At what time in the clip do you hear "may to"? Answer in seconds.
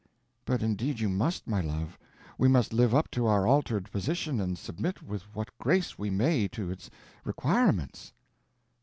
6.09-6.71